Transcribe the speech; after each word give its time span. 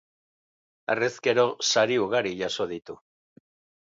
Harrezkero 0.93 1.43
sari 1.71 1.99
ugari 2.05 2.33
jaso 2.41 2.69
ditu. 2.75 2.95